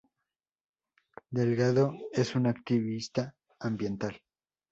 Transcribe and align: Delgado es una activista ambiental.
Delgado 1.29 1.93
es 2.11 2.33
una 2.33 2.49
activista 2.49 3.35
ambiental. 3.59 4.19